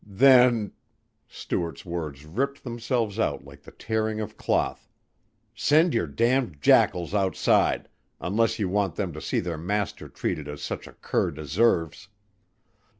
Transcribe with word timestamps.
"Then," 0.03 0.71
Stuart's 1.27 1.85
words 1.85 2.25
ripped 2.25 2.63
themselves 2.63 3.19
out 3.19 3.45
like 3.45 3.61
the 3.61 3.71
tearing 3.71 4.19
of 4.19 4.35
cloth, 4.35 4.89
"send 5.53 5.93
your 5.93 6.07
damned 6.07 6.59
jackals 6.59 7.13
outside, 7.13 7.87
unless 8.19 8.57
you 8.57 8.67
want 8.67 8.95
them 8.95 9.13
to 9.13 9.21
see 9.21 9.39
their 9.39 9.59
master 9.59 10.09
treated 10.09 10.47
as 10.47 10.63
such 10.63 10.87
a 10.87 10.93
cur 10.93 11.29
deserves." 11.29 12.07